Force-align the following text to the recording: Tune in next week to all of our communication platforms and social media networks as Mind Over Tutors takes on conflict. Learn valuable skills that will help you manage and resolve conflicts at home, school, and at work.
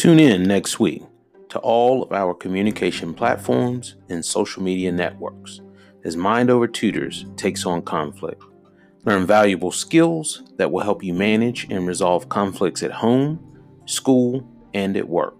Tune 0.00 0.18
in 0.18 0.44
next 0.44 0.80
week 0.80 1.02
to 1.50 1.58
all 1.58 2.02
of 2.02 2.10
our 2.10 2.32
communication 2.32 3.12
platforms 3.12 3.96
and 4.08 4.24
social 4.24 4.62
media 4.62 4.90
networks 4.90 5.60
as 6.04 6.16
Mind 6.16 6.48
Over 6.48 6.66
Tutors 6.66 7.26
takes 7.36 7.66
on 7.66 7.82
conflict. 7.82 8.42
Learn 9.04 9.26
valuable 9.26 9.70
skills 9.70 10.42
that 10.56 10.72
will 10.72 10.80
help 10.82 11.04
you 11.04 11.12
manage 11.12 11.66
and 11.68 11.86
resolve 11.86 12.30
conflicts 12.30 12.82
at 12.82 12.92
home, 12.92 13.38
school, 13.84 14.42
and 14.72 14.96
at 14.96 15.06
work. 15.06 15.34